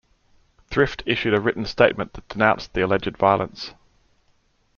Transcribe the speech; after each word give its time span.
Thrift 0.71 1.03
issued 1.05 1.35
a 1.35 1.39
written 1.39 1.63
statement 1.63 2.13
that 2.13 2.27
denounced 2.27 2.73
the 2.73 2.81
alleged 2.81 3.15
violence. 3.17 3.75